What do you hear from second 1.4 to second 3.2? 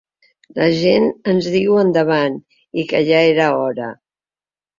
diu endavant i que